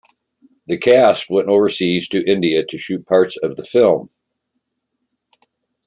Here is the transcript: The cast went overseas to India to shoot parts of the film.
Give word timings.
The 0.65 0.79
cast 0.79 1.29
went 1.29 1.47
overseas 1.47 2.09
to 2.09 2.25
India 2.27 2.65
to 2.65 2.77
shoot 2.79 3.05
parts 3.05 3.37
of 3.37 3.55
the 3.55 3.63
film. 3.63 4.09